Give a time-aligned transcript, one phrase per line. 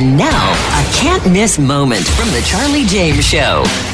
[0.00, 3.89] And now, a can't miss moment from the Charlie James Show.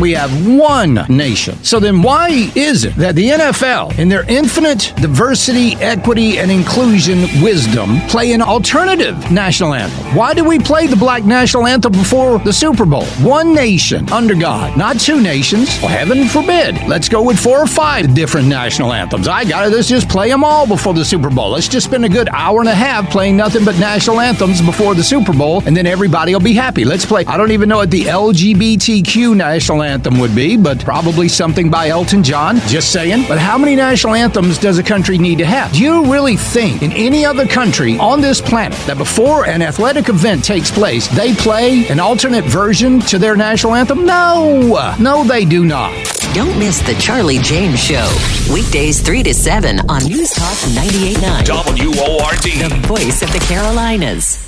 [0.00, 1.56] We have one nation.
[1.64, 7.22] So then, why is it that the NFL, in their infinite diversity, equity, and inclusion
[7.42, 10.14] wisdom, play an alternative national anthem?
[10.14, 13.06] Why do we play the black national anthem before the Super Bowl?
[13.22, 15.80] One nation under God, not two nations.
[15.80, 16.80] Well, heaven forbid.
[16.86, 19.26] Let's go with four or five different national anthems.
[19.26, 19.74] I got it.
[19.74, 21.50] Let's just play them all before the Super Bowl.
[21.50, 24.94] Let's just spend a good hour and a half playing nothing but national anthems before
[24.94, 26.84] the Super Bowl, and then everybody will be happy.
[26.84, 27.24] Let's play.
[27.26, 29.87] I don't even know what the LGBTQ national anthem
[30.18, 32.56] would be, but probably something by Elton John.
[32.66, 33.24] Just saying.
[33.26, 35.72] But how many national anthems does a country need to have?
[35.72, 40.08] Do you really think in any other country on this planet that before an athletic
[40.08, 44.04] event takes place, they play an alternate version to their national anthem?
[44.04, 44.94] No.
[45.00, 45.92] No, they do not.
[46.34, 48.06] Don't miss the Charlie James Show.
[48.52, 51.96] Weekdays 3 to 7 on News Talk 98.9.
[51.96, 52.42] WORD.
[52.42, 54.47] The voice of the Carolinas.